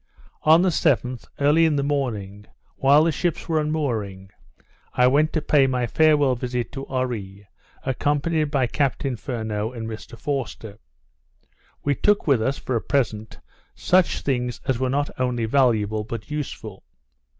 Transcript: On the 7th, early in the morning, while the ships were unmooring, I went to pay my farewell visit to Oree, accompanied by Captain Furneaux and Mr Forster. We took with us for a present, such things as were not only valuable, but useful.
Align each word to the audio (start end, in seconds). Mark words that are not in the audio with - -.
On 0.41 0.63
the 0.63 0.69
7th, 0.69 1.27
early 1.39 1.63
in 1.63 1.75
the 1.75 1.83
morning, 1.83 2.47
while 2.77 3.03
the 3.03 3.11
ships 3.11 3.47
were 3.47 3.61
unmooring, 3.61 4.31
I 4.95 5.05
went 5.05 5.31
to 5.33 5.43
pay 5.43 5.67
my 5.67 5.85
farewell 5.85 6.33
visit 6.33 6.71
to 6.71 6.85
Oree, 6.87 7.45
accompanied 7.83 8.45
by 8.49 8.65
Captain 8.65 9.15
Furneaux 9.15 9.71
and 9.71 9.87
Mr 9.87 10.17
Forster. 10.17 10.79
We 11.83 11.93
took 11.93 12.25
with 12.25 12.41
us 12.41 12.57
for 12.57 12.75
a 12.75 12.81
present, 12.81 13.37
such 13.75 14.21
things 14.21 14.59
as 14.65 14.79
were 14.79 14.89
not 14.89 15.11
only 15.19 15.45
valuable, 15.45 16.03
but 16.03 16.31
useful. 16.31 16.81